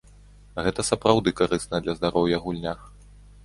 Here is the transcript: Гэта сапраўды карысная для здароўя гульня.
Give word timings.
Гэта 0.67 0.85
сапраўды 0.89 1.35
карысная 1.43 1.83
для 1.85 1.97
здароўя 2.01 2.43
гульня. 2.47 2.79